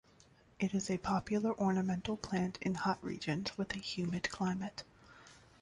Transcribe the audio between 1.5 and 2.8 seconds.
ornamental plant in